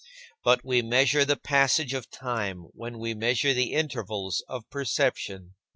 [0.43, 5.53] But we measure the passage of time when we measure the intervals of perception.